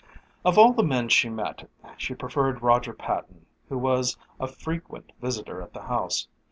[0.43, 5.61] Of all the men she met she preferred Roger Patton, who was a frequent visitor
[5.61, 6.27] at the house.